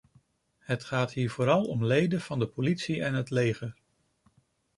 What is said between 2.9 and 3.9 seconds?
en het leger.